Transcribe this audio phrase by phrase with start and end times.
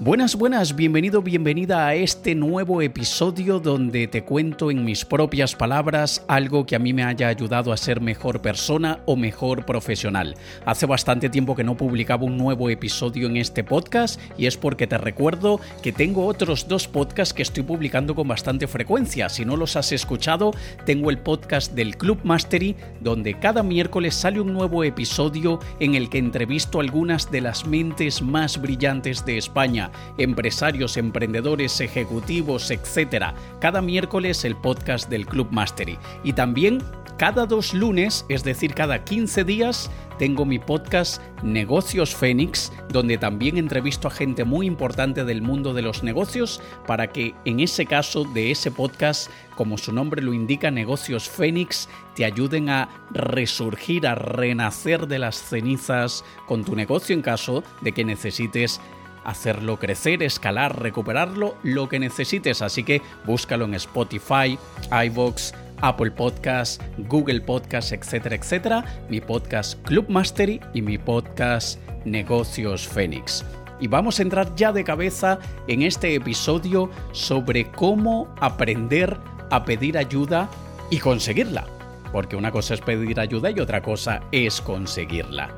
[0.00, 6.24] Buenas, buenas, bienvenido, bienvenida a este nuevo episodio donde te cuento en mis propias palabras
[6.26, 10.34] algo que a mí me haya ayudado a ser mejor persona o mejor profesional.
[10.64, 14.88] Hace bastante tiempo que no publicaba un nuevo episodio en este podcast y es porque
[14.88, 19.28] te recuerdo que tengo otros dos podcasts que estoy publicando con bastante frecuencia.
[19.28, 20.52] Si no los has escuchado,
[20.84, 26.08] tengo el podcast del Club Mastery donde cada miércoles sale un nuevo episodio en el
[26.08, 29.81] que entrevisto algunas de las mentes más brillantes de España
[30.18, 33.34] empresarios, emprendedores, ejecutivos, etc.
[33.60, 35.98] Cada miércoles el podcast del Club Mastery.
[36.24, 36.82] Y también
[37.18, 43.58] cada dos lunes, es decir, cada 15 días, tengo mi podcast Negocios Fénix, donde también
[43.58, 48.24] entrevisto a gente muy importante del mundo de los negocios para que en ese caso
[48.24, 54.14] de ese podcast, como su nombre lo indica, Negocios Fénix, te ayuden a resurgir, a
[54.14, 58.80] renacer de las cenizas con tu negocio en caso de que necesites
[59.24, 62.62] hacerlo crecer, escalar, recuperarlo, lo que necesites.
[62.62, 64.58] Así que búscalo en Spotify,
[64.90, 65.52] iVoox,
[65.82, 68.84] Apple Podcasts, Google Podcasts, etcétera, etcétera.
[69.08, 73.44] Mi podcast Club Mastery y mi podcast Negocios Fénix.
[73.80, 79.18] Y vamos a entrar ya de cabeza en este episodio sobre cómo aprender
[79.50, 80.48] a pedir ayuda
[80.88, 81.66] y conseguirla.
[82.12, 85.50] Porque una cosa es pedir ayuda y otra cosa es conseguirla.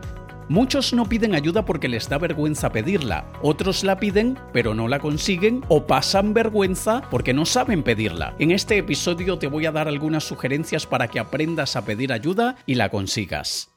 [0.48, 4.98] Muchos no piden ayuda porque les da vergüenza pedirla, otros la piden pero no la
[4.98, 8.34] consiguen o pasan vergüenza porque no saben pedirla.
[8.38, 12.56] En este episodio te voy a dar algunas sugerencias para que aprendas a pedir ayuda
[12.66, 13.73] y la consigas.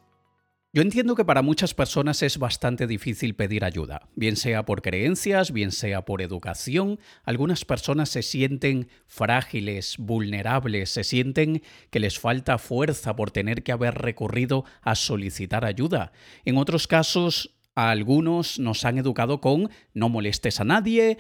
[0.74, 5.52] Yo entiendo que para muchas personas es bastante difícil pedir ayuda, bien sea por creencias,
[5.52, 7.00] bien sea por educación.
[7.24, 13.72] Algunas personas se sienten frágiles, vulnerables, se sienten que les falta fuerza por tener que
[13.72, 16.12] haber recurrido a solicitar ayuda.
[16.44, 21.18] En otros casos, a algunos nos han educado con no molestes a nadie,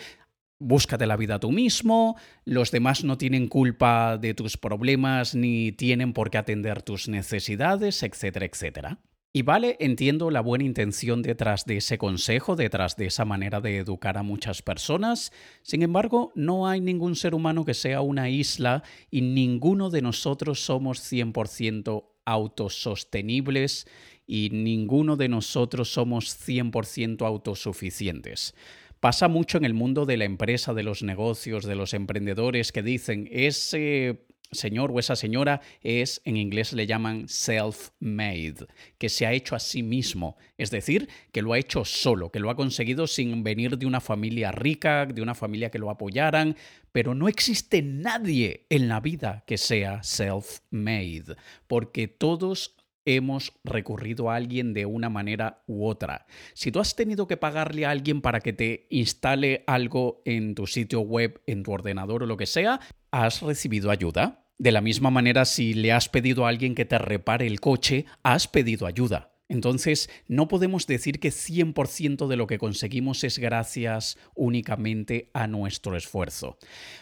[0.59, 6.13] Búscate la vida tú mismo, los demás no tienen culpa de tus problemas ni tienen
[6.13, 8.97] por qué atender tus necesidades, etcétera, etcétera.
[9.37, 13.77] Y vale, entiendo la buena intención detrás de ese consejo, detrás de esa manera de
[13.77, 15.31] educar a muchas personas.
[15.61, 18.81] Sin embargo, no hay ningún ser humano que sea una isla
[19.11, 23.85] y ninguno de nosotros somos 100% autosostenibles
[24.25, 28.55] y ninguno de nosotros somos 100% autosuficientes.
[28.99, 32.81] Pasa mucho en el mundo de la empresa, de los negocios, de los emprendedores que
[32.81, 39.33] dicen, ese señor o esa señora es, en inglés le llaman self-made, que se ha
[39.33, 43.07] hecho a sí mismo, es decir, que lo ha hecho solo, que lo ha conseguido
[43.07, 46.55] sin venir de una familia rica, de una familia que lo apoyaran,
[46.91, 51.35] pero no existe nadie en la vida que sea self-made,
[51.67, 52.75] porque todos
[53.07, 56.25] hemos recurrido a alguien de una manera u otra.
[56.53, 60.67] Si tú has tenido que pagarle a alguien para que te instale algo en tu
[60.67, 62.81] sitio web, en tu ordenador o lo que sea,
[63.25, 64.45] ¿has recibido ayuda?
[64.59, 68.05] De la misma manera, si le has pedido a alguien que te repare el coche,
[68.21, 69.33] has pedido ayuda.
[69.49, 75.95] Entonces, no podemos decir que 100% de lo que conseguimos es gracias únicamente a nuestro
[75.95, 76.57] esfuerzo.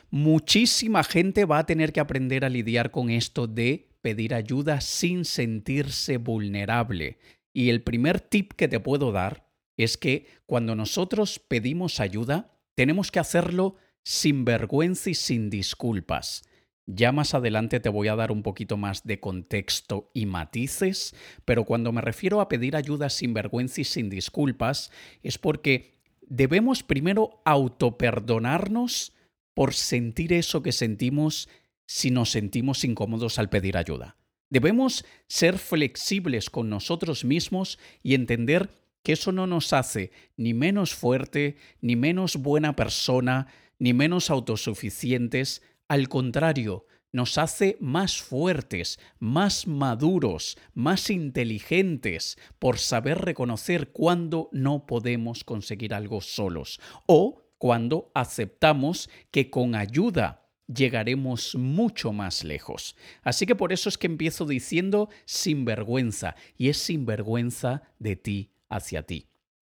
[0.10, 5.26] Muchísima gente va a tener que aprender a lidiar con esto de pedir ayuda sin
[5.26, 7.18] sentirse vulnerable.
[7.52, 13.12] Y el primer tip que te puedo dar es que cuando nosotros pedimos ayuda, tenemos
[13.12, 13.76] que hacerlo
[14.06, 16.44] sin vergüenza y sin disculpas.
[16.86, 21.66] Ya más adelante te voy a dar un poquito más de contexto y matices, pero
[21.66, 24.92] cuando me refiero a pedir ayuda sin vergüenza y sin disculpas,
[25.24, 29.14] es porque debemos primero autoperdonarnos
[29.56, 31.50] por sentir eso que sentimos
[31.88, 34.18] si nos sentimos incómodos al pedir ayuda.
[34.52, 38.70] Debemos ser flexibles con nosotros mismos y entender
[39.02, 43.48] que eso no nos hace ni menos fuerte, ni menos buena persona,
[43.80, 53.20] ni menos autosuficientes, al contrario, nos hace más fuertes, más maduros, más inteligentes por saber
[53.20, 62.12] reconocer cuándo no podemos conseguir algo solos o cuando aceptamos que con ayuda llegaremos mucho
[62.12, 62.98] más lejos.
[63.24, 68.16] Así que por eso es que empiezo diciendo sin vergüenza, y es sin vergüenza de
[68.16, 69.28] ti hacia ti.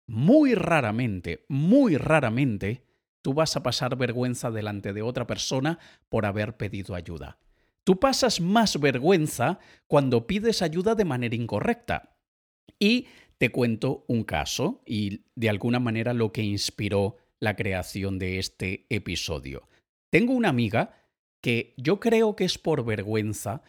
[0.06, 2.85] Muy raramente, muy raramente,
[3.26, 7.38] tú vas a pasar vergüenza delante de otra persona por haber pedido ayuda.
[7.82, 9.58] Tú pasas más vergüenza
[9.88, 12.20] cuando pides ayuda de manera incorrecta.
[12.78, 18.38] Y te cuento un caso y de alguna manera lo que inspiró la creación de
[18.38, 19.68] este episodio.
[20.08, 20.94] Tengo una amiga
[21.42, 23.62] que yo creo que es por vergüenza,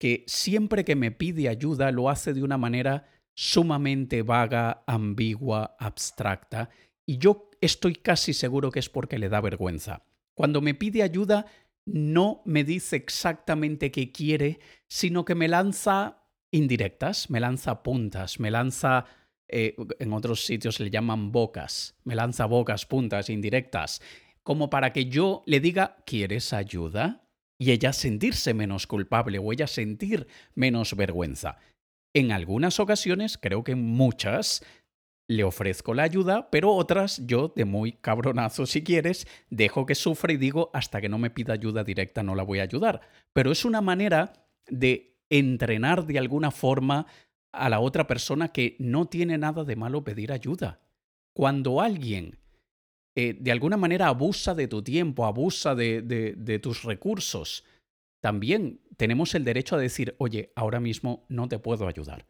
[0.00, 3.06] que siempre que me pide ayuda lo hace de una manera
[3.36, 6.70] sumamente vaga, ambigua, abstracta,
[7.06, 10.04] y yo estoy casi seguro que es porque le da vergüenza.
[10.34, 11.46] Cuando me pide ayuda,
[11.86, 14.58] no me dice exactamente qué quiere,
[14.88, 19.06] sino que me lanza indirectas, me lanza puntas, me lanza,
[19.48, 24.00] eh, en otros sitios le llaman bocas, me lanza bocas, puntas, indirectas,
[24.42, 27.28] como para que yo le diga, ¿quieres ayuda?
[27.58, 31.58] Y ella sentirse menos culpable o ella sentir menos vergüenza.
[32.12, 34.64] En algunas ocasiones, creo que en muchas,
[35.26, 40.32] le ofrezco la ayuda, pero otras yo, de muy cabronazo si quieres, dejo que sufra
[40.32, 43.00] y digo, hasta que no me pida ayuda directa no la voy a ayudar.
[43.32, 47.06] Pero es una manera de entrenar de alguna forma
[47.52, 50.80] a la otra persona que no tiene nada de malo pedir ayuda.
[51.32, 52.38] Cuando alguien
[53.16, 57.64] eh, de alguna manera abusa de tu tiempo, abusa de, de tus recursos,
[58.20, 62.26] también tenemos el derecho a decir, oye, ahora mismo no te puedo ayudar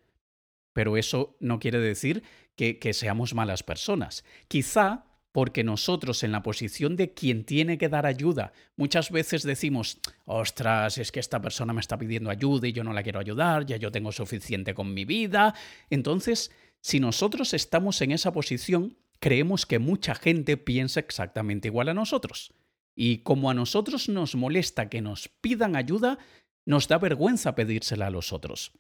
[0.75, 2.23] pero eso no quiere decir
[2.57, 4.25] que, seamos malas personas.
[4.49, 9.99] Quizá porque nosotros en la posición de quien tiene que dar ayuda, muchas veces decimos,
[10.27, 13.65] ostras, es que esta persona me está pidiendo ayuda y yo no la quiero ayudar,
[13.65, 15.55] ya yo tengo suficiente con mi vida.
[15.91, 21.95] Entonces, si nosotros estamos en esa posición, creemos que mucha gente piensa exactamente igual a
[21.95, 22.53] nosotros.
[22.95, 26.19] Y como a nosotros nos molesta que nos pidan ayuda,
[26.65, 28.73] nos da vergüenza pedírsela a los otros.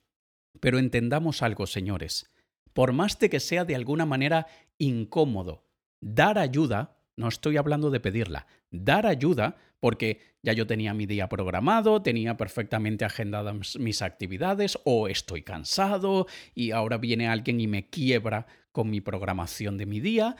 [0.60, 2.30] Pero entendamos algo, señores.
[2.72, 4.46] Por más de que sea de alguna manera
[4.78, 5.64] incómodo,
[6.00, 11.28] dar ayuda, no estoy hablando de pedirla, dar ayuda, porque ya yo tenía mi día
[11.28, 17.88] programado, tenía perfectamente agendadas mis actividades, o estoy cansado y ahora viene alguien y me
[17.88, 20.36] quiebra con mi programación de mi día.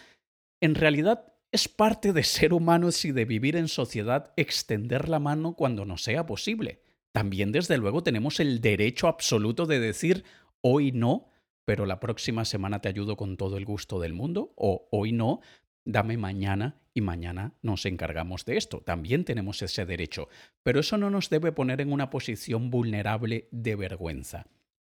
[0.61, 5.55] En realidad es parte de ser humanos y de vivir en sociedad extender la mano
[5.55, 6.84] cuando no sea posible
[7.15, 10.25] también desde luego tenemos el derecho absoluto de decir
[10.63, 11.29] hoy no,
[11.65, 15.41] pero la próxima semana te ayudo con todo el gusto del mundo, o hoy no,
[15.85, 18.81] dame mañana y mañana nos encargamos de esto.
[18.81, 20.29] También tenemos ese derecho,
[20.65, 24.49] pero eso no nos debe poner en una posición vulnerable de vergüenza.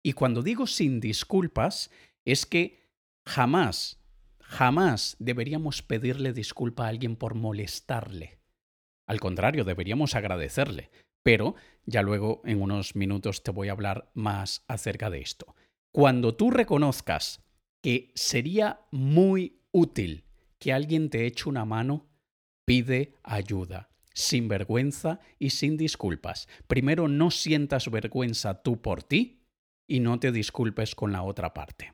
[0.02, 1.90] Y cuando digo sin disculpas,
[2.24, 2.80] es que
[3.26, 4.00] jamás,
[4.40, 8.38] jamás deberíamos pedirle disculpa a alguien por molestarle.
[9.06, 10.90] Al contrario, deberíamos agradecerle
[11.26, 11.56] pero
[11.86, 15.56] ya luego en unos minutos te voy a hablar más acerca de esto.
[15.90, 17.42] Cuando tú reconozcas
[17.82, 20.24] que sería muy útil
[20.60, 22.06] que alguien te eche una mano,
[22.64, 26.46] pide ayuda, sin vergüenza y sin disculpas.
[26.68, 29.42] Primero no sientas vergüenza tú por ti
[29.88, 31.92] y no te disculpes con la otra parte.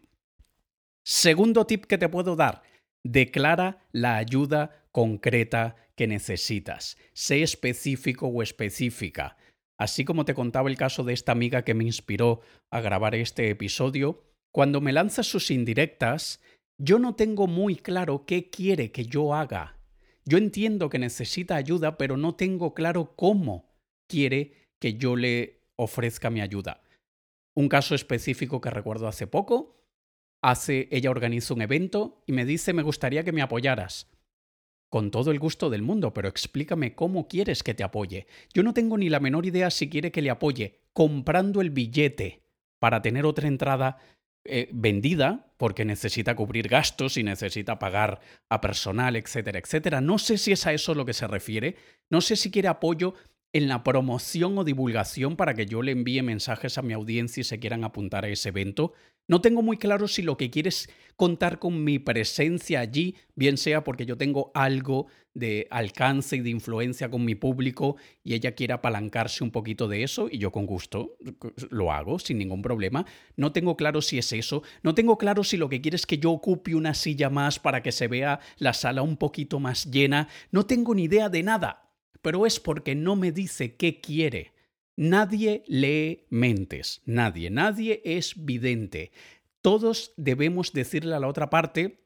[1.05, 2.64] Segundo tip que te puedo dar,
[3.02, 6.97] declara la ayuda concreta que necesitas.
[7.15, 9.37] Sé específico o específica.
[9.79, 12.41] Así como te contaba el caso de esta amiga que me inspiró
[12.71, 14.23] a grabar este episodio,
[14.53, 16.41] cuando me lanzas sus indirectas,
[16.79, 19.79] yo no tengo muy claro qué quiere que yo haga.
[20.25, 23.75] Yo entiendo que necesita ayuda, pero no tengo claro cómo
[24.06, 26.83] quiere que yo le ofrezca mi ayuda.
[27.55, 29.83] Un caso específico que recuerdo hace poco,
[30.43, 34.12] hace ella organiza un evento y me dice me gustaría que me apoyaras
[34.93, 38.27] con todo el gusto del mundo, pero explícame cómo quieres que te apoye.
[38.53, 42.43] Yo no tengo ni la menor idea si quiere que le apoye comprando el billete
[42.79, 43.97] para tener otra entrada
[44.44, 50.03] eh, vendida porque necesita cubrir gastos y necesita pagar a personal, etcétera, etcétera.
[50.03, 51.76] No sé si es a eso lo que se refiere.
[52.11, 53.14] No sé si quiere apoyo
[53.55, 57.45] en la promoción o divulgación para que yo le envíe mensajes a mi audiencia y
[57.45, 58.93] se quieran apuntar a ese evento.
[59.29, 63.85] No tengo muy claro si lo que quieres contar con mi presencia allí, bien sea
[63.85, 68.75] porque yo tengo algo de alcance y de influencia con mi público y ella quiere
[68.75, 71.17] apalancarse un poquito de eso y yo con gusto
[71.71, 73.07] lo hago sin ningún problema.
[73.37, 76.19] No tengo claro si es eso, no tengo claro si lo que quieres es que
[76.19, 80.29] yo ocupe una silla más para que se vea la sala un poquito más llena,
[80.50, 81.83] no tengo ni idea de nada
[82.23, 84.52] pero es porque no me dice qué quiere.
[84.96, 89.11] Nadie lee mentes, nadie, nadie es vidente.
[89.62, 92.04] Todos debemos decirle a la otra parte,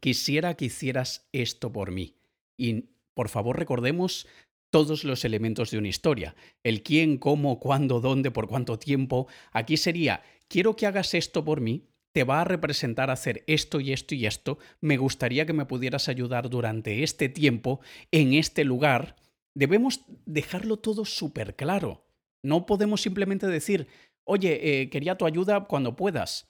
[0.00, 2.16] quisiera que hicieras esto por mí.
[2.56, 4.26] Y por favor recordemos
[4.70, 6.34] todos los elementos de una historia.
[6.64, 9.28] El quién, cómo, cuándo, dónde, por cuánto tiempo.
[9.52, 13.92] Aquí sería, quiero que hagas esto por mí, te va a representar hacer esto y
[13.92, 14.58] esto y esto.
[14.80, 19.14] Me gustaría que me pudieras ayudar durante este tiempo, en este lugar,
[19.54, 22.03] debemos dejarlo todo súper claro.
[22.44, 23.88] No podemos simplemente decir,
[24.24, 26.46] oye, eh, quería tu ayuda cuando puedas.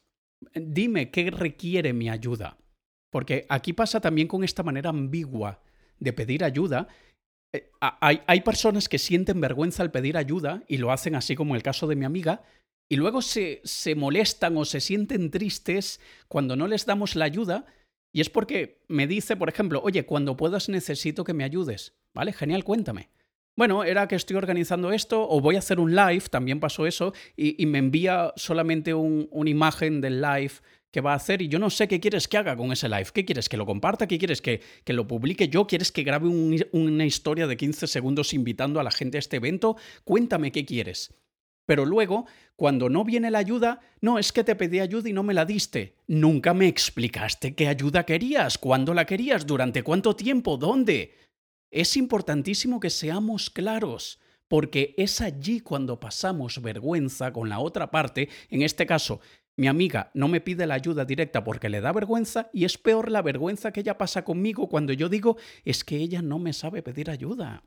[0.54, 2.58] Dime qué requiere mi ayuda.
[3.10, 5.62] Porque aquí pasa también con esta manera ambigua
[6.00, 6.88] de pedir ayuda.
[7.54, 11.54] Eh, hay, hay, personas que sienten vergüenza al pedir ayuda y lo hacen así como
[11.54, 12.42] el caso de mi amiga,
[12.88, 17.66] y luego se, se molestan o se sienten tristes cuando no les damos la ayuda
[18.12, 21.94] Y es porque me dice, por ejemplo, oye, cuando puedas necesito que me ayudes.
[22.12, 22.32] ¿Vale?
[22.32, 23.10] Genial, cuéntame.
[23.56, 27.12] Bueno, era que estoy organizando esto o voy a hacer un live, también pasó eso,
[27.36, 30.54] y, me envía solamente una imagen del live
[30.90, 33.06] que va a hacer y yo no sé qué quieres que haga con ese live.
[33.12, 33.48] ¿Qué quieres?
[33.48, 34.06] ¿Que lo comparta?
[34.06, 34.40] ¿Qué quieres?
[34.40, 35.66] ¿Que, que lo publique yo?
[35.66, 39.76] ¿Quieres que grabe una historia de 15 segundos invitando a la gente a este evento?
[40.04, 41.12] Cuéntame qué quieres.
[41.66, 45.22] Pero luego, cuando no viene la ayuda, no, es que te pedí ayuda y no
[45.22, 45.96] me la diste.
[46.06, 51.14] Nunca me explicaste qué ayuda querías, cuándo la querías, durante cuánto tiempo, dónde.
[51.74, 58.28] Es importantísimo que seamos claros, porque es allí cuando pasamos vergüenza con la otra parte,
[58.48, 59.20] en este caso,
[59.56, 63.10] mi amiga no me pide la ayuda directa porque le da vergüenza y es peor
[63.10, 66.80] la vergüenza que ella pasa conmigo cuando yo digo es que ella no me sabe
[66.80, 67.64] pedir ayuda.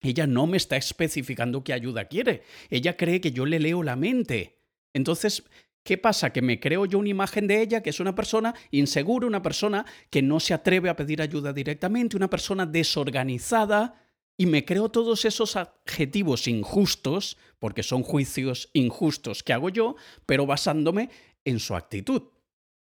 [0.00, 2.44] Ella no me está especificando qué ayuda quiere.
[2.68, 4.60] Ella cree que yo le leo la mente.
[4.92, 5.42] Entonces,
[5.82, 6.32] ¿qué pasa?
[6.32, 9.84] Que me creo yo una imagen de ella que es una persona insegura, una persona
[10.10, 14.06] que no se atreve a pedir ayuda directamente, una persona desorganizada,
[14.36, 20.46] y me creo todos esos adjetivos injustos, porque son juicios injustos que hago yo, pero
[20.46, 21.10] basándome
[21.44, 22.22] en su actitud.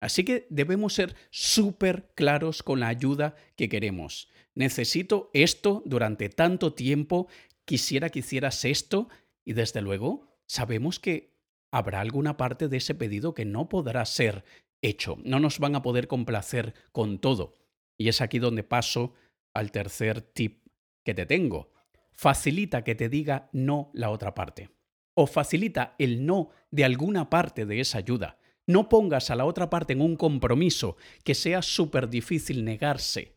[0.01, 4.27] Así que debemos ser súper claros con la ayuda que queremos.
[4.56, 7.27] Necesito esto durante tanto tiempo,
[7.63, 9.08] quisiera que hicieras esto,
[9.44, 11.35] y desde luego sabemos que
[11.75, 14.46] habrá alguna parte de ese pedido que no podrá ser
[14.82, 15.17] hecho.
[15.25, 17.53] No nos van a poder complacer con todo.
[17.98, 19.13] Y es aquí donde paso
[19.53, 20.65] al tercer tip
[21.03, 21.74] que te tengo.
[22.13, 24.70] Facilita que te diga no la otra parte.
[25.15, 28.38] O facilita el no de alguna parte de esa ayuda.
[28.65, 33.36] No pongas a la otra parte en un compromiso que sea súper difícil negarse.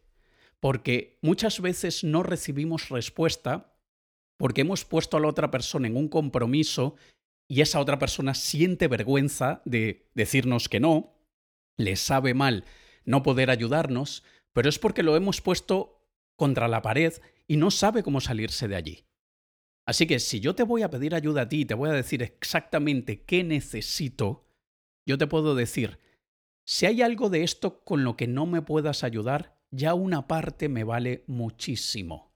[0.61, 3.75] Porque muchas veces no recibimos respuesta
[4.37, 6.95] porque hemos puesto a la otra persona en un compromiso
[7.49, 11.15] y esa otra persona siente vergüenza de decirnos que no,
[11.77, 12.65] le sabe mal
[13.05, 16.05] no poder ayudarnos, pero es porque lo hemos puesto
[16.37, 17.15] contra la pared
[17.47, 19.05] y no sabe cómo salirse de allí.
[19.87, 21.95] Así que si yo te voy a pedir ayuda a ti y te voy a
[21.95, 24.47] decir exactamente qué necesito,
[25.07, 25.99] yo te puedo decir,
[26.67, 30.69] si hay algo de esto con lo que no me puedas ayudar, ya una parte
[30.69, 32.28] me vale muchísimo.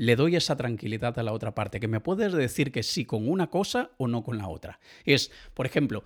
[0.00, 3.28] Le doy esa tranquilidad a la otra parte, que me puedes decir que sí con
[3.28, 4.80] una cosa o no con la otra.
[5.04, 6.04] Es, por ejemplo,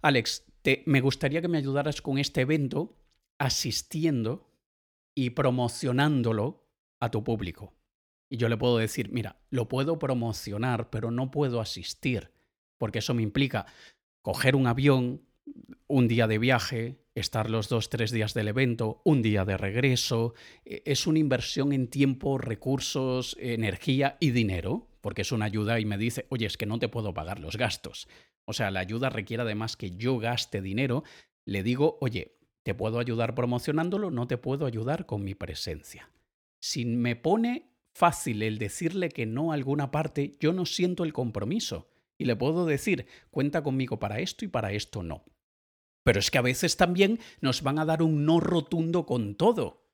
[0.00, 2.94] Alex, te, me gustaría que me ayudaras con este evento
[3.38, 4.48] asistiendo
[5.12, 6.68] y promocionándolo
[7.00, 7.74] a tu público.
[8.30, 12.30] Y yo le puedo decir, mira, lo puedo promocionar, pero no puedo asistir,
[12.78, 13.66] porque eso me implica
[14.22, 15.20] coger un avión,
[15.86, 20.34] un día de viaje, estar los dos, tres días del evento, un día de regreso.
[20.64, 25.84] E, es una inversión en tiempo, recursos, energía y dinero, porque es una ayuda y
[25.84, 28.08] me dice, oye, es que no te puedo pagar los gastos.
[28.44, 31.04] O sea, la ayuda requiere además que yo gaste dinero.
[31.44, 36.08] Le digo, oye, te puedo ayudar promocionándolo, no te puedo ayudar con mi presencia
[36.62, 41.12] si me pone fácil el decirle que no a alguna parte, yo no siento el
[41.12, 41.90] compromiso.
[42.22, 45.24] Y le puedo decir, cuenta conmigo para esto y para esto no.
[46.04, 49.88] Pero es que a veces también nos van a dar un no rotundo con todo.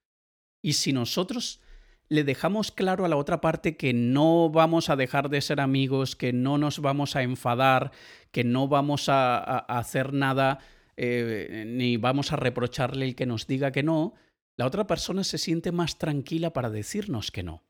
[0.60, 1.62] Y si nosotros
[2.10, 6.16] le dejamos claro a la otra parte que no vamos a dejar de ser amigos,
[6.16, 7.92] que no nos vamos a enfadar,
[8.30, 10.58] que no vamos a, hacer nada,
[10.98, 14.12] eh, ni vamos a reprocharle el que nos diga que no,
[14.58, 17.64] la otra persona se siente más tranquila para decirnos que no.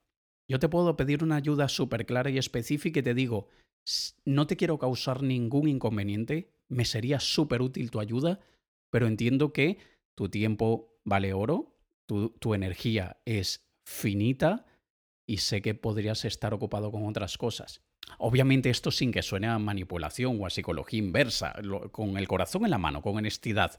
[0.48, 3.46] Yo te puedo pedir una ayuda súper clara y específica y te digo,
[4.24, 8.40] no te quiero causar ningún inconveniente, me sería súper útil tu ayuda,
[8.90, 9.78] pero entiendo que
[10.14, 11.76] tu tiempo vale oro,
[12.06, 14.66] tu, tu energía es finita
[15.26, 17.82] y sé que podrías estar ocupado con otras cosas.
[18.18, 21.54] Obviamente esto sin que suene a manipulación o a psicología inversa,
[21.92, 23.78] con el corazón en la mano, con honestidad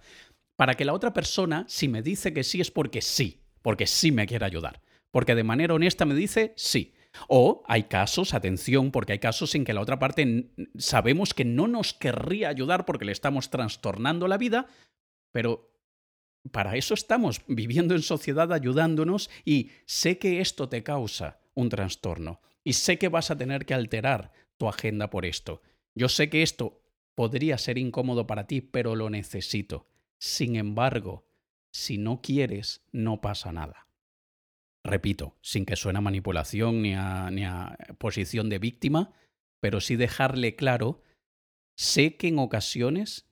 [0.59, 4.11] para que la otra persona, si me dice que sí, es porque sí, porque sí
[4.11, 6.93] me quiere ayudar, porque de manera honesta me dice sí.
[7.27, 11.67] O hay casos, atención, porque hay casos en que la otra parte sabemos que no
[11.67, 14.67] nos querría ayudar porque le estamos trastornando la vida,
[15.31, 15.73] pero
[16.51, 22.41] para eso estamos viviendo en sociedad ayudándonos y sé que esto te causa un trastorno
[22.63, 25.61] y sé que vas a tener que alterar tu agenda por esto.
[25.95, 26.81] Yo sé que esto
[27.15, 29.87] podría ser incómodo para ti, pero lo necesito.
[30.17, 31.27] Sin embargo,
[31.71, 33.88] si no quieres, no pasa nada.
[34.89, 37.43] Repito, sin que suene a manipulación ni a, ni
[37.99, 39.13] posición de víctima,
[39.59, 41.03] pero sí dejarle claro,
[41.77, 43.29] sé que en ocasiones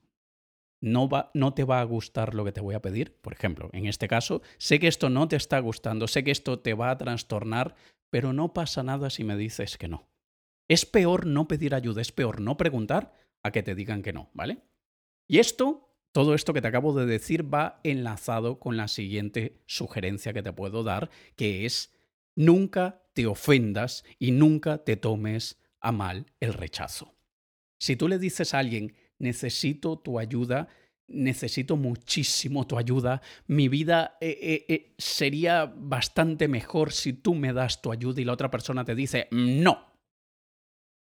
[0.81, 3.17] no, va, no te va a gustar lo que te voy a pedir.
[3.21, 6.59] Por ejemplo, en este caso, sé que esto no te está gustando, sé que esto
[6.59, 7.75] te va a trastornar,
[8.11, 10.07] pero no pasa nada si me dices que no.
[10.69, 14.29] Es peor no pedir ayuda, es peor no preguntar a que te digan que no,
[14.33, 14.61] ¿vale?
[15.27, 15.86] Y esto
[16.17, 20.51] Todo esto que te acabo de decir va enlazado con la siguiente sugerencia que te
[20.51, 21.93] puedo dar, que es
[22.35, 27.13] nunca te ofendas y nunca te tomes a mal el rechazo.
[27.79, 30.69] Si tú le dices a alguien, necesito tu ayuda,
[31.05, 37.53] necesito muchísimo tu ayuda, mi vida eh, eh, eh, sería bastante mejor si tú me
[37.53, 39.85] das tu ayuda y la otra persona te dice, no,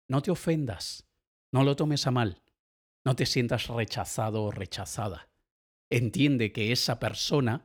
[0.06, 1.08] no te ofendas,
[1.50, 2.42] no lo tomes a mal.
[3.08, 5.30] No te sientas rechazado o rechazada.
[5.88, 7.64] Entiende que esa persona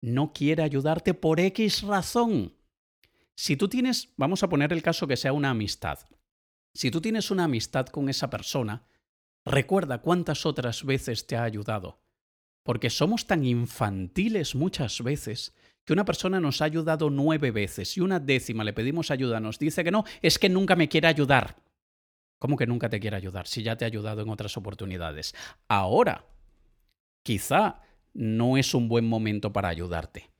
[0.00, 2.54] no quiere ayudarte por X razón.
[3.34, 5.98] Si tú tienes, vamos a poner el caso que sea una amistad.
[6.74, 8.86] Si tú tienes una amistad con esa persona,
[9.44, 12.00] recuerda cuántas otras veces te ha ayudado.
[12.62, 18.00] Porque somos tan infantiles muchas veces que una persona nos ha ayudado nueve veces y
[18.00, 21.67] una décima le pedimos ayuda, nos dice que no, es que nunca me quiere ayudar.
[22.38, 25.34] ¿Cómo que nunca te quiere ayudar si ya te ha ayudado en otras oportunidades?
[25.66, 26.24] Ahora,
[27.22, 27.82] quizá
[28.14, 30.30] no es un buen momento para ayudarte,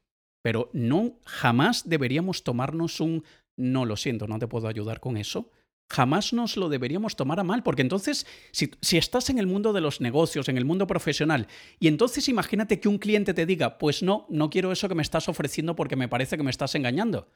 [0.43, 3.25] pero no jamás deberíamos tomarnos un
[3.57, 5.51] no lo siento, no te puedo ayudar con eso.
[5.91, 9.73] Jamás nos lo deberíamos tomar a mal, porque entonces, si, si, estás en el mundo
[9.73, 11.49] de los negocios, en el mundo profesional,
[11.81, 15.03] y entonces imagínate que un cliente te diga, pues no, no quiero eso que me
[15.03, 17.29] estás ofreciendo porque me parece que me estás engañando.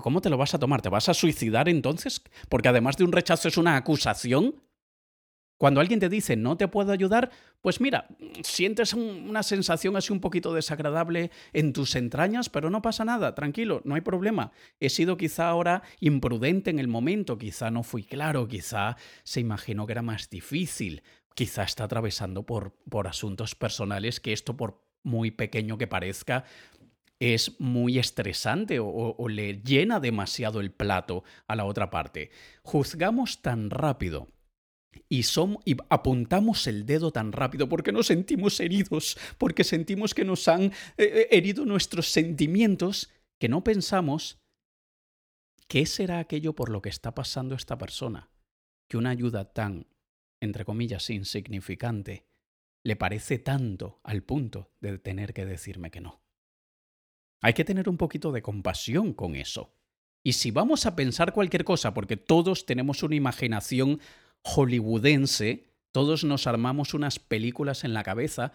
[0.00, 0.82] ¿Cómo te lo vas a tomar?
[0.82, 2.22] ¿Te vas a suicidar entonces?
[2.48, 4.56] Porque además de un rechazo es una acusación.
[5.56, 8.08] Cuando alguien te dice no te puedo ayudar, pues mira,
[8.42, 13.80] sientes una sensación así un poquito desagradable en tus entrañas, pero no pasa nada, tranquilo,
[13.84, 14.52] no hay problema.
[14.80, 19.86] He sido quizá ahora imprudente en el momento, quizá no fui claro, quizá se imaginó
[19.86, 21.02] que era más difícil,
[21.34, 26.44] quizá está atravesando por, por asuntos personales que esto por muy pequeño que parezca,
[27.20, 32.30] es muy estresante o, le llena demasiado el plato a la otra parte.
[32.62, 34.28] Juzgamos tan rápido
[35.08, 40.48] y, y, apuntamos el dedo tan rápido porque nos sentimos heridos, porque sentimos que nos
[40.48, 44.38] han eh, eh, herido nuestros sentimientos, que no pensamos
[45.68, 48.30] qué será aquello por lo que está pasando esta persona,
[48.88, 49.86] que una ayuda tan,
[50.40, 52.26] entre comillas, insignificante,
[52.84, 56.23] le parece tanto al punto de tener que decirme que no.
[57.44, 59.74] Hay que tener un poquito de compasión con eso.
[60.22, 64.00] Y si vamos a pensar cualquier cosa, porque todos tenemos una imaginación
[64.44, 68.52] hollywoodense, todos nos armamos unas películas en la cabeza,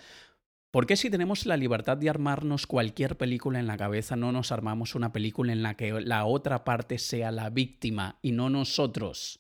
[0.71, 4.52] ¿por qué si tenemos la libertad de armarnos cualquier película en la cabeza, no nos
[4.52, 9.39] armamos una película en la que la otra parte sea la víctima y no nosotros?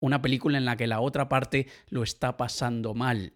[0.00, 3.34] Una película en la que la otra parte lo está pasando mal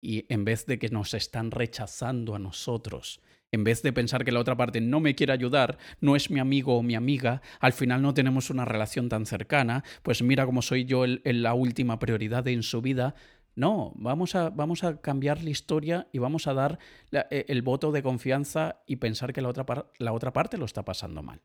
[0.00, 3.20] y en vez de que nos están rechazando a nosotros,
[3.52, 6.40] en vez de pensar que la otra parte no me quiere ayudar, no es mi
[6.40, 10.62] amigo o mi amiga, al final no tenemos una relación tan cercana, pues mira cómo
[10.62, 13.14] soy yo la última prioridad en su vida.
[13.56, 16.78] No, vamos a, cambiar la historia y vamos a dar
[17.10, 20.84] e, el voto de confianza y pensar que la otra, la otra parte lo está
[20.84, 21.42] pasando mal.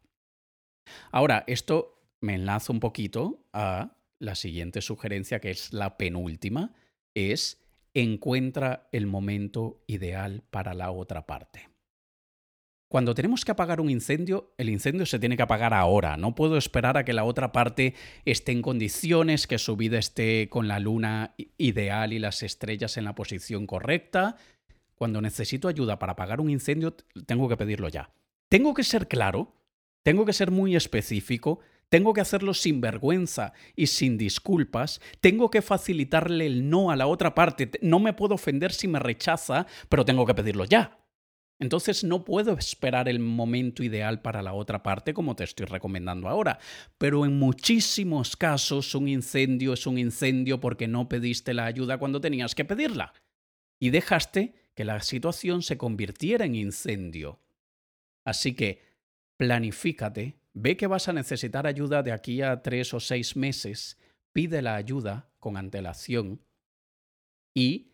[1.11, 6.73] Ahora, esto me enlaza un poquito a la siguiente sugerencia, que es la penúltima,
[7.15, 7.61] es
[7.93, 11.74] encuentra el momento ideal para la otra parte.
[12.95, 16.15] Cuando tenemos que apagar un incendio, el incendio se tiene que apagar ahora.
[16.15, 20.47] No puedo esperar a que la otra parte esté en condiciones, que su vida esté
[20.47, 24.37] con la luna ideal y las estrellas en la posición correcta.
[24.95, 28.11] Cuando necesito ayuda para apagar un incendio, tengo que pedirlo ya.
[28.47, 29.53] Tengo que ser claro,
[30.01, 35.61] tengo que ser muy específico, tengo que hacerlo sin vergüenza y sin disculpas, tengo que
[35.61, 40.05] facilitarle el no a la otra parte, no me puedo ofender si me rechaza, pero
[40.05, 40.97] tengo que pedirlo ya.
[41.59, 46.27] Entonces no puedo esperar el momento ideal para la otra parte como te estoy recomendando
[46.27, 46.59] ahora.
[46.97, 52.19] Pero en muchísimos casos un incendio es un incendio porque no pediste la ayuda cuando
[52.19, 53.13] tenías que pedirla.
[53.79, 57.39] Y dejaste que la situación se convirtiera en incendio.
[58.25, 58.81] Así que
[59.37, 63.97] planifícate, ve que vas a necesitar ayuda de aquí a tres o seis meses,
[64.33, 66.41] pide la ayuda con antelación
[67.53, 67.91] y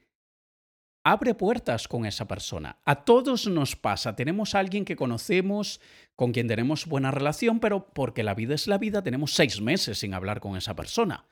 [1.03, 2.77] abre puertas con esa persona.
[2.85, 5.81] A todos nos pasa, tenemos a alguien que conocemos,
[6.15, 9.99] con quien tenemos buena relación, pero porque la vida es la vida, tenemos seis meses
[9.99, 11.25] sin hablar con esa persona.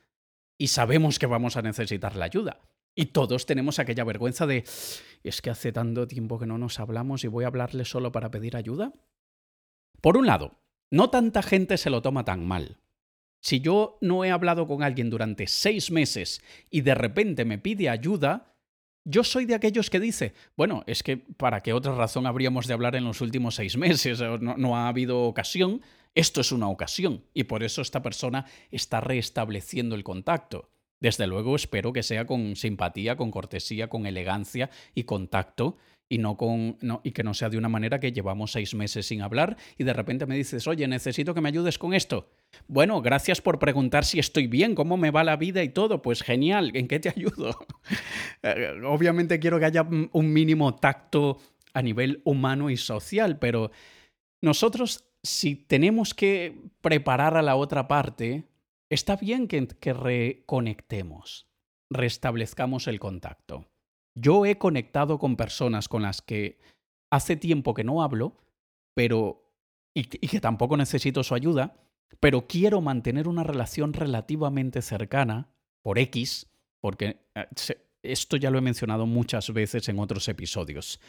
[0.57, 2.59] Y sabemos que vamos a necesitar la ayuda.
[2.95, 4.65] Y todos tenemos aquella vergüenza de,
[5.23, 8.31] es que hace tanto tiempo que no nos hablamos y voy a hablarle solo para
[8.31, 8.93] pedir ayuda.
[10.01, 10.59] Por un lado,
[10.91, 12.77] no tanta gente se lo toma tan mal.
[13.41, 17.89] Si yo no he hablado con alguien durante seis meses y de repente me pide
[17.89, 18.48] ayuda,
[19.05, 22.73] yo soy de aquellos que dice, bueno, es que para qué otra razón habríamos de
[22.73, 25.81] hablar en los últimos seis meses, no, ha habido ocasión,
[26.15, 30.69] esto es una ocasión y por eso esta persona está restableciendo el contacto.
[30.99, 35.77] Desde luego espero que sea con simpatía, con cortesía, con elegancia y contacto
[36.09, 39.05] y no con no, y que no sea de una manera que llevamos seis meses
[39.05, 42.31] sin hablar y de repente me dices, oye, necesito que me ayudes con esto.
[42.67, 46.01] Bueno, gracias por preguntar si estoy bien, cómo me va la vida y todo.
[46.01, 47.65] Pues genial, ¿en qué te ayudo?
[48.41, 51.39] Eh, obviamente quiero que haya un mínimo tacto
[51.73, 53.71] a nivel humano y social, pero
[54.41, 58.45] nosotros si tenemos que preparar a la otra parte,
[58.89, 61.49] está bien que, que reconectemos,
[61.89, 63.65] restablezcamos el contacto.
[64.19, 66.59] Yo he conectado con personas con las que
[67.09, 68.37] hace tiempo que no hablo,
[68.93, 69.49] pero
[69.93, 71.75] y, que tampoco necesito su ayuda,
[72.19, 75.49] pero quiero mantener una relación relativamente cercana
[75.81, 76.47] por X,
[76.81, 77.47] porque eh,
[78.03, 80.99] esto ya lo he mencionado muchas veces en otros episodios.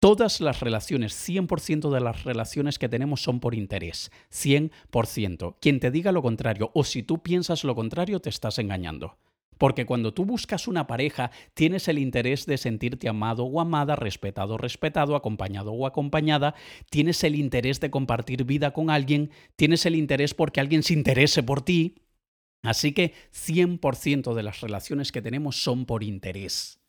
[0.00, 5.56] Todas las relaciones, 100% de las relaciones que tenemos son por interés, 100%.
[5.60, 9.18] Quien te diga lo contrario o si tú piensas lo contrario te estás engañando.
[9.58, 14.54] Porque cuando tú buscas una pareja, tienes el interés de sentirte amado o amada, respetado
[14.54, 16.54] o respetado, acompañado o acompañada,
[16.90, 21.42] tienes el interés de compartir vida con alguien, tienes el interés porque alguien se interese
[21.42, 21.96] por ti.
[22.62, 26.80] Así que 100% de las relaciones que tenemos son por interés.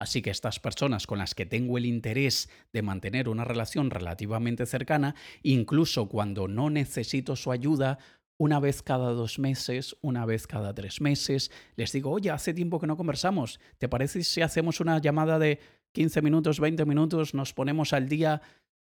[0.00, 4.64] Así que estas personas con las que tengo el interés de mantener una relación relativamente
[4.64, 7.98] cercana, incluso cuando no necesito su ayuda,
[8.40, 12.80] una vez cada dos meses, una vez cada tres meses, les digo, oye, hace tiempo
[12.80, 15.60] que no conversamos, ¿te parece si hacemos una llamada de
[15.92, 18.40] 15 minutos, 20 minutos, nos ponemos al día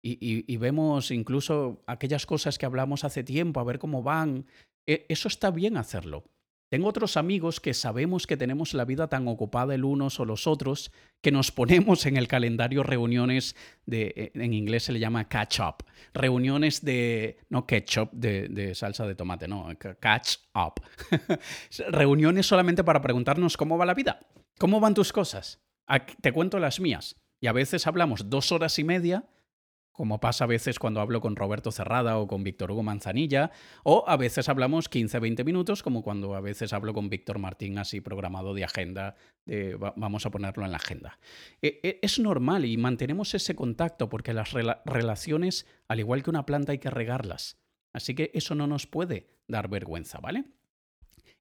[0.04, 4.46] y, vemos incluso aquellas cosas que hablamos hace tiempo, a ver cómo van?
[4.86, 6.24] E, eso está bien hacerlo.
[6.72, 10.48] Tengo otros amigos que sabemos que tenemos la vida tan ocupada el unos o los
[10.48, 15.28] otros que nos ponemos en el calendario reuniones de, eh, en inglés se le llama
[15.28, 19.68] catch up, reuniones de, no ketchup de, de salsa de tomate, no,
[20.00, 20.82] catch up.
[21.90, 24.22] reuniones solamente para preguntarnos cómo va la vida,
[24.58, 25.60] cómo van tus cosas.
[26.22, 27.18] Te cuento las mías.
[27.42, 29.26] Y a veces hablamos dos horas y media
[29.92, 33.52] como pasa a veces cuando hablo con Roberto Cerrada o con Víctor Hugo Manzanilla,
[33.84, 38.02] o a veces hablamos 15-20 minutos, como cuando a veces hablo con Víctor Martín así
[38.02, 39.16] programado de agenda,
[39.96, 41.20] vamos a ponerlo en la agenda.
[41.62, 44.54] E, e, es normal y mantenemos ese contacto porque las
[44.86, 47.58] relaciones, al igual que una planta, hay que regarlas.
[47.94, 50.46] Así que eso no nos puede dar vergüenza, ¿vale?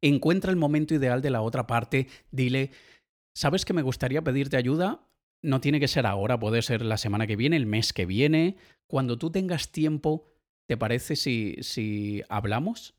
[0.01, 2.71] Encuentra el momento ideal de la otra parte, dile,
[3.35, 5.07] ¿sabes que me gustaría pedirte ayuda?
[5.43, 8.57] No tiene que ser ahora, puede ser la semana que viene, el mes que viene.
[8.87, 10.27] Cuando tú tengas tiempo,
[10.67, 12.95] ¿te parece si, si hablamos?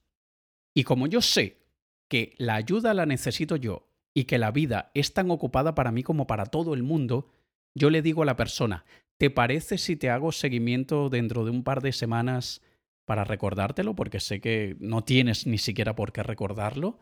[0.74, 1.62] Y como yo sé
[2.08, 6.04] que la ayuda la necesito yo y que la vida es tan ocupada para mí
[6.04, 7.30] como para todo el mundo,
[7.74, 8.86] yo le digo a la persona,
[9.18, 12.62] ¿te parece si te hago seguimiento dentro de un par de semanas
[13.06, 13.96] para recordártelo?
[13.96, 17.00] Porque sé que no tienes ni siquiera por qué recordarlo.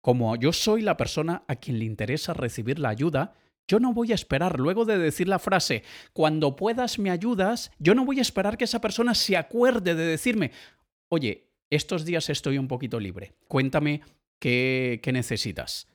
[0.00, 3.34] Como yo soy la persona a quien le interesa recibir la ayuda,
[3.68, 7.94] yo no voy a esperar, luego de decir la frase, cuando puedas me ayudas, yo
[7.94, 10.52] no voy a esperar que esa persona se acuerde de decirme,
[11.08, 14.02] oye, estos días estoy un poquito libre, cuéntame
[14.38, 15.88] qué, qué necesitas.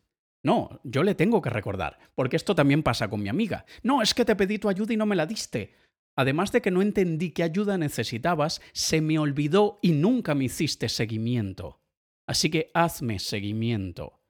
[0.44, 3.66] No, yo le tengo que recordar, porque esto también pasa con mi amiga.
[3.84, 5.76] No, es que te pedí tu ayuda y no me la diste.
[6.16, 10.90] Además de que no entendí qué ayuda necesitabas, se me olvidó y nunca me hiciste
[10.90, 11.80] seguimiento.
[12.28, 14.21] Así que hazme seguimiento.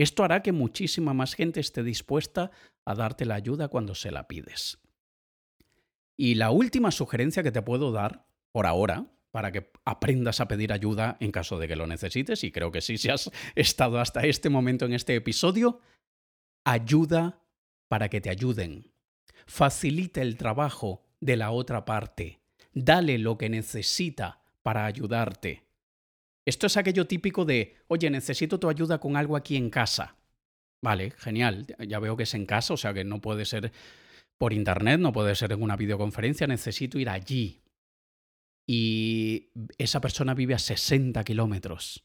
[0.00, 2.50] Esto hará que muchísima más gente esté dispuesta
[2.86, 4.78] a darte la ayuda cuando se la pides.
[6.16, 10.72] Y la última sugerencia que te puedo dar, por ahora, para que aprendas a pedir
[10.72, 14.22] ayuda en caso de que lo necesites, y creo que sí, si has estado hasta
[14.22, 15.80] este momento en este episodio,
[16.64, 17.42] ayuda
[17.88, 18.94] para que te ayuden.
[19.44, 22.40] Facilita el trabajo de la otra parte.
[22.72, 25.69] Dale lo que necesita para ayudarte.
[26.46, 30.16] Esto es aquello típico de, oye, necesito tu ayuda con algo aquí en casa.
[30.82, 31.66] Vale, genial.
[31.86, 33.72] Ya veo que es en casa, o sea que no puede ser
[34.38, 37.60] por internet, no puede ser en una videoconferencia, necesito ir allí.
[38.66, 42.04] Y esa persona vive a 60 kilómetros.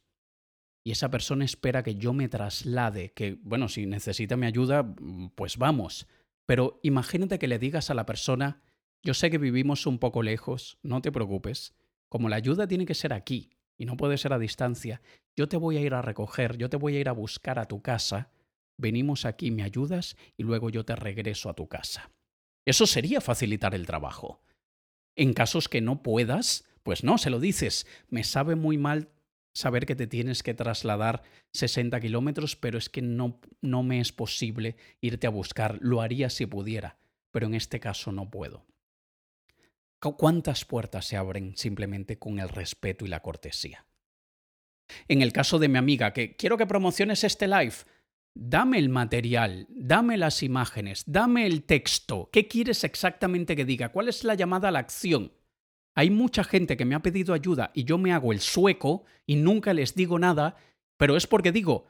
[0.86, 4.96] Y esa persona espera que yo me traslade, que, bueno, si necesita mi ayuda,
[5.36, 6.08] pues vamos.
[6.46, 8.62] Pero imagínate que le digas a la persona,
[9.04, 11.74] yo sé que vivimos un poco lejos, no te preocupes,
[12.10, 15.02] como la ayuda tiene que ser aquí, y no puede ser a distancia,
[15.36, 17.68] yo te voy a ir a recoger, yo te voy a ir a buscar a
[17.68, 18.32] tu casa,
[18.78, 22.12] venimos aquí, me ayudas y luego yo te regreso a tu casa.
[22.66, 24.42] Eso sería facilitar el trabajo.
[25.16, 27.88] En casos que no puedas, pues no, se lo dices.
[28.10, 29.10] Me sabe muy mal
[29.54, 34.12] saber que te tienes que trasladar 60 kilómetros, pero es que no, no me es
[34.12, 35.78] posible irte a buscar.
[35.82, 36.98] Lo haría si pudiera,
[37.32, 38.66] pero en este caso no puedo.
[40.14, 43.86] ¿Cuántas puertas se abren simplemente con el respeto y la cortesía?
[45.08, 47.74] En el caso de mi amiga, que quiero que promociones este live,
[48.36, 52.30] dame el material, dame las imágenes, dame el texto.
[52.32, 53.90] ¿Qué quieres exactamente que diga?
[53.90, 55.32] ¿Cuál es la llamada a la acción?
[55.96, 59.38] Hay mucha gente que me ha pedido ayuda y yo me hago el sueco y
[59.38, 60.58] nunca les digo nada,
[60.98, 61.88] pero es porque digo,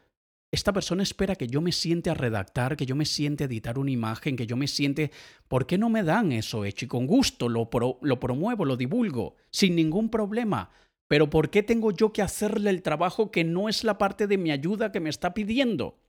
[0.55, 3.77] esta persona espera que yo me siente a redactar, que yo me siente a editar
[3.77, 5.11] una imagen, que yo me siente...
[5.47, 6.85] ¿Por qué no me dan eso hecho?
[6.85, 7.69] Y con gusto lo,
[8.01, 10.71] lo promuevo, lo divulgo, sin ningún problema.
[11.07, 14.37] Pero ¿por qué tengo yo que hacerle el trabajo que no es la parte de
[14.37, 15.99] mi ayuda que me está pidiendo?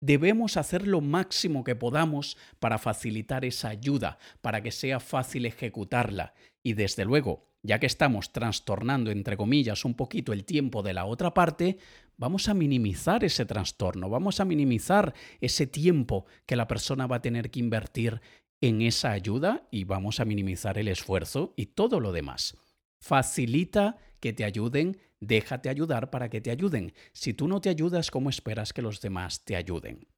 [0.00, 6.34] Debemos hacer lo máximo que podamos para facilitar esa ayuda, para que sea fácil ejecutarla.
[6.62, 11.04] Y desde luego, ya que estamos trastornando, entre comillas, un poquito el tiempo de la
[11.04, 11.78] otra parte,
[12.18, 17.22] vamos a minimizar ese trastorno, vamos a minimizar ese tiempo que la persona va a
[17.22, 18.20] tener que invertir
[18.60, 22.56] en esa ayuda y vamos a minimizar el esfuerzo y todo lo demás.
[23.00, 26.92] Facilita que te ayuden, déjate ayudar para que te ayuden.
[27.12, 30.08] Si tú no te ayudas, ¿cómo esperas que los demás te ayuden?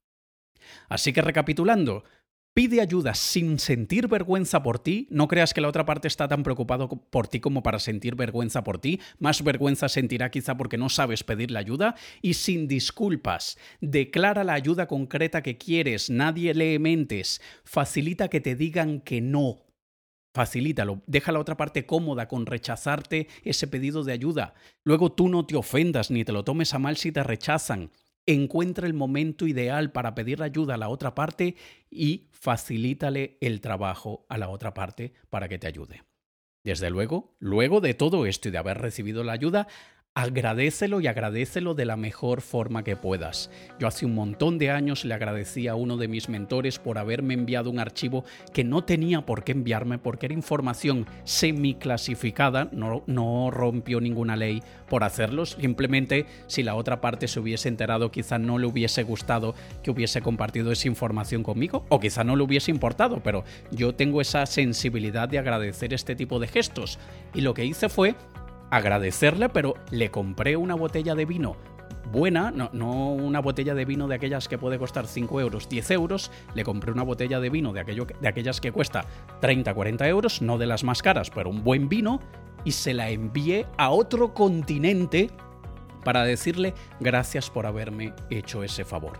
[0.89, 2.05] Así que recapitulando,
[2.61, 5.07] Pide ayuda sin sentir vergüenza por ti.
[5.09, 8.63] No creas que la otra parte está tan preocupado por ti como para sentir vergüenza
[8.65, 9.01] por ti.
[9.19, 11.95] Más vergüenza sentirá quizá porque no sabes pedir la ayuda.
[12.21, 13.57] Y sin disculpas.
[13.81, 16.11] Declara la ayuda concreta que quieres.
[16.11, 17.41] Nadie lee mentes.
[17.65, 19.65] Facilita que te digan que no.
[20.35, 24.53] Facilítalo, deja la otra parte cómoda con rechazarte ese pedido de ayuda.
[24.85, 27.91] Luego tú no te ofendas ni te lo tomes a mal si te rechazan
[28.27, 31.57] encuentra el momento ideal para pedir ayuda a la otra parte
[31.91, 36.05] y facilítale el trabajo a la otra parte para que te ayude.
[36.63, 39.67] Desde luego, luego de todo esto y de haber recibido la ayuda,
[40.15, 43.49] agradecelo y agradecelo de la mejor forma que puedas.
[43.79, 47.35] Yo hace un montón de años le agradecí a uno de mis mentores por haberme
[47.35, 53.53] enviado un archivo que no tenía por qué enviarme porque era información semiclasificada, no, no
[53.53, 58.59] rompió ninguna ley por hacerlo, simplemente si la otra parte se hubiese enterado quizá no
[58.59, 63.23] le hubiese gustado que hubiese compartido esa información conmigo o quizá no le hubiese importado,
[63.23, 66.99] pero yo tengo esa sensibilidad de agradecer este tipo de gestos
[67.33, 68.17] y lo que hice fue
[68.71, 71.57] agradecerle, pero le compré una botella de vino
[72.11, 76.31] buena, no, una botella de vino de aquellas que puede costar 5 euros, 10 euros,
[76.55, 79.05] le compré una botella de vino de, aquello, de aquellas que cuesta
[79.41, 82.21] 30, 40 euros, no de las más caras, pero un buen vino,
[82.65, 85.31] y se la envié a otro continente
[86.05, 89.19] para decirle gracias por haberme hecho ese favor.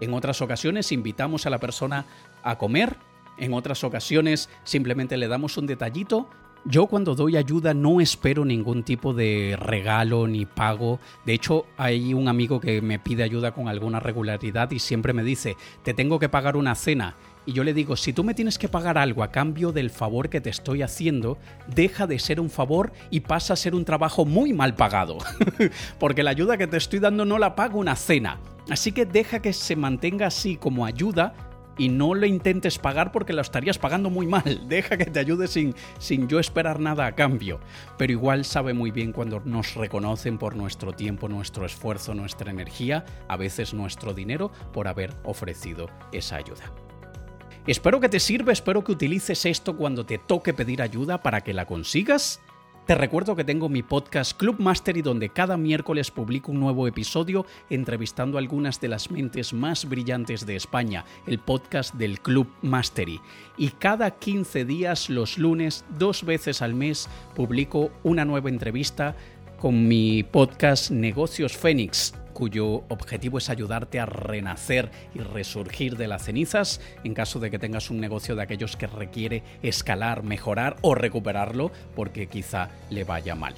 [0.00, 2.06] En otras ocasiones invitamos a la persona
[2.42, 2.96] a comer,
[3.38, 6.28] en otras ocasiones simplemente le damos un detallito
[6.64, 11.00] yo cuando doy ayuda no espero ningún tipo de regalo ni pago.
[11.26, 15.24] De hecho, hay un amigo que me pide ayuda con alguna regularidad y siempre me
[15.24, 17.16] dice, te tengo que pagar una cena.
[17.44, 20.28] Y yo le digo, si tú me tienes que pagar algo a cambio del favor
[20.28, 21.38] que te estoy haciendo,
[21.74, 25.18] deja de ser un favor y pasa a ser un trabajo muy mal pagado.
[25.98, 28.38] Porque la ayuda que te estoy dando no la pago una cena.
[28.70, 31.34] Así que deja que se mantenga así como ayuda
[31.78, 34.64] y no lo intentes pagar porque lo estarías pagando muy mal.
[34.68, 37.60] Deja que te ayude sin, sin yo esperar nada a cambio.
[37.98, 43.04] Pero igual sabe muy bien cuando nos reconocen por nuestro tiempo, nuestro esfuerzo, nuestra energía,
[43.28, 46.72] a veces nuestro dinero, por haber ofrecido esa ayuda.
[47.66, 51.54] Espero que te sirva, espero que utilices esto cuando te toque pedir ayuda para que
[51.54, 52.40] la consigas
[52.86, 57.46] te recuerdo que tengo mi podcast Club Mastery donde cada miércoles publico un nuevo episodio
[57.70, 63.20] entrevistando algunas de las mentes más brillantes de España, el podcast del Club Mastery.
[63.56, 69.14] Y cada 15 días, los lunes, dos veces al mes, publico una nueva entrevista
[69.60, 76.24] con mi podcast Negocios Fénix cuyo objetivo es ayudarte a renacer y resurgir de las
[76.24, 80.94] cenizas en caso de que tengas un negocio de aquellos que requiere escalar, mejorar o
[80.94, 83.54] recuperarlo porque quizá le vaya mal.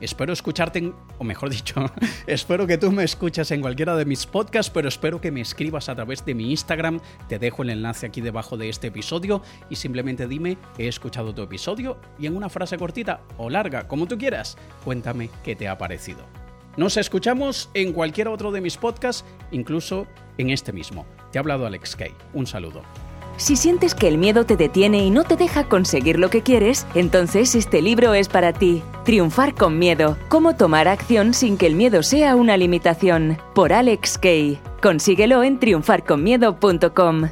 [0.00, 1.90] Espero escucharte, o mejor dicho,
[2.26, 5.88] espero que tú me escuches en cualquiera de mis podcasts, pero espero que me escribas
[5.88, 7.00] a través de mi Instagram.
[7.28, 11.42] Te dejo el enlace aquí debajo de este episodio y simplemente dime, he escuchado tu
[11.42, 15.78] episodio y en una frase cortita o larga, como tú quieras, cuéntame qué te ha
[15.78, 16.45] parecido.
[16.76, 20.06] Nos escuchamos en cualquier otro de mis podcasts, incluso
[20.38, 21.06] en este mismo.
[21.32, 22.12] Te ha hablado Alex Kay.
[22.34, 22.82] Un saludo.
[23.38, 26.86] Si sientes que el miedo te detiene y no te deja conseguir lo que quieres,
[26.94, 28.82] entonces este libro es para ti.
[29.04, 30.16] Triunfar con miedo.
[30.28, 33.36] Cómo tomar acción sin que el miedo sea una limitación.
[33.54, 34.58] Por Alex Kay.
[34.80, 37.28] Consíguelo en triunfarconmiedo.com.